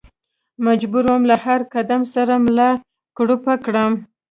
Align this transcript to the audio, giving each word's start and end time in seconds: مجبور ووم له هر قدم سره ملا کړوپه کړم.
مجبور 0.65 1.03
ووم 1.07 1.23
له 1.29 1.35
هر 1.45 1.61
قدم 1.73 2.01
سره 2.13 2.33
ملا 2.45 2.71
کړوپه 3.17 3.53
کړم. 3.65 3.91